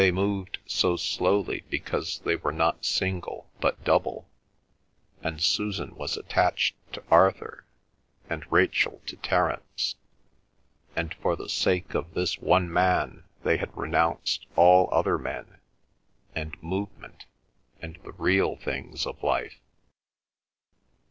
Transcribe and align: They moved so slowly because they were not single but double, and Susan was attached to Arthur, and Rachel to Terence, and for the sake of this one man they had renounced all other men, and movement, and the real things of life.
They 0.01 0.09
moved 0.11 0.57
so 0.65 0.95
slowly 0.95 1.63
because 1.69 2.21
they 2.25 2.35
were 2.35 2.51
not 2.51 2.85
single 2.85 3.45
but 3.59 3.83
double, 3.83 4.27
and 5.21 5.39
Susan 5.39 5.93
was 5.95 6.17
attached 6.17 6.75
to 6.93 7.03
Arthur, 7.11 7.67
and 8.27 8.51
Rachel 8.51 9.03
to 9.05 9.15
Terence, 9.17 9.97
and 10.95 11.13
for 11.13 11.35
the 11.35 11.49
sake 11.49 11.93
of 11.93 12.15
this 12.15 12.39
one 12.39 12.73
man 12.73 13.25
they 13.43 13.57
had 13.57 13.77
renounced 13.77 14.47
all 14.55 14.89
other 14.91 15.19
men, 15.19 15.59
and 16.33 16.57
movement, 16.63 17.27
and 17.79 17.99
the 18.03 18.13
real 18.13 18.55
things 18.55 19.05
of 19.05 19.21
life. 19.21 19.59